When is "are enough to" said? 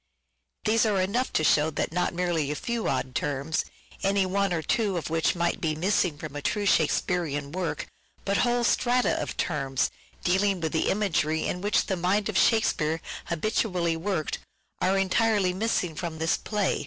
0.87-1.43